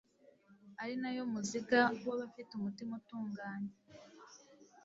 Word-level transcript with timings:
ari 0.81 0.95
na 1.01 1.09
yo 1.15 1.23
mukiza 1.31 1.79
w’abafite 2.07 2.51
umutima 2.55 2.91
utunganye 3.01 3.73